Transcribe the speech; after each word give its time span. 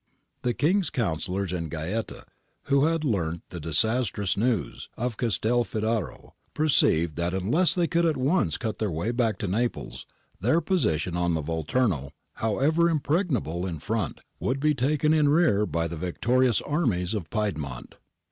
The 0.41 0.55
King's 0.55 0.89
counsellors 0.89 1.53
in 1.53 1.69
Gaeta, 1.69 2.25
who 2.63 2.85
had 2.85 3.03
learnt 3.05 3.43
the 3.49 3.59
disastrous 3.59 4.35
news 4.35 4.89
of 4.97 5.15
Castelfidardo, 5.15 6.33
perceived 6.55 7.17
that 7.17 7.35
unless 7.35 7.75
they 7.75 7.85
could 7.85 8.07
at 8.07 8.17
once 8.17 8.57
cut 8.57 8.79
their 8.79 8.89
way 8.89 9.11
back 9.11 9.37
to 9.37 9.47
Naples 9.47 10.07
their 10.39 10.59
position 10.59 11.15
on 11.15 11.35
the 11.35 11.41
Vol 11.43 11.65
turno, 11.65 12.09
however 12.37 12.89
impregnable 12.89 13.67
in 13.67 13.77
front, 13.77 14.21
would 14.39 14.59
be 14.59 14.73
taken 14.73 15.13
in 15.13 15.29
rear 15.29 15.67
by 15.67 15.87
the 15.87 15.97
victorious 15.97 16.61
armies 16.63 17.13
of 17.13 17.29
Piedmont. 17.29 17.93